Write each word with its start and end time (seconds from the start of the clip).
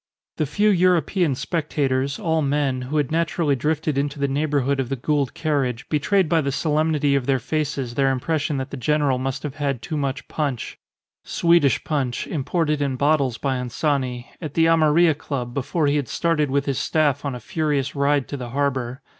The 0.37 0.47
few 0.47 0.69
European 0.71 1.35
spectators, 1.35 2.17
all 2.17 2.41
men, 2.41 2.81
who 2.89 2.97
had 2.97 3.11
naturally 3.11 3.55
drifted 3.55 3.99
into 3.99 4.17
the 4.17 4.27
neighbourhood 4.27 4.79
of 4.79 4.89
the 4.89 4.95
Gould 4.95 5.35
carriage, 5.35 5.87
betrayed 5.89 6.27
by 6.27 6.41
the 6.41 6.51
solemnity 6.51 7.13
of 7.13 7.27
their 7.27 7.37
faces 7.37 7.93
their 7.93 8.09
impression 8.09 8.57
that 8.57 8.71
the 8.71 8.77
general 8.77 9.19
must 9.19 9.43
have 9.43 9.57
had 9.57 9.79
too 9.83 9.97
much 9.97 10.27
punch 10.27 10.79
(Swedish 11.23 11.83
punch, 11.83 12.25
imported 12.25 12.81
in 12.81 12.95
bottles 12.95 13.37
by 13.37 13.57
Anzani) 13.57 14.25
at 14.41 14.55
the 14.55 14.65
Amarilla 14.65 15.13
Club 15.15 15.53
before 15.53 15.85
he 15.85 15.97
had 15.97 16.07
started 16.07 16.49
with 16.49 16.65
his 16.65 16.79
Staff 16.79 17.23
on 17.23 17.35
a 17.35 17.39
furious 17.39 17.95
ride 17.95 18.27
to 18.29 18.37
the 18.37 18.49
harbour. 18.49 19.03